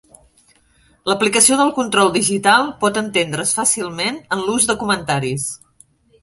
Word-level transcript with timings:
L'aplicació 1.09 1.57
del 1.59 1.73
control 1.75 2.09
digital 2.15 2.65
pot 2.85 2.97
entendre's 3.03 3.53
fàcilment 3.59 4.19
en 4.37 4.43
l'ús 4.49 4.67
de 4.73 4.79
comentaris. 4.85 5.47